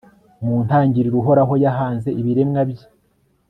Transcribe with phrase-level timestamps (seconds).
[0.45, 2.87] mu ntangiriro, uhoraho yahanze ibiremwa bye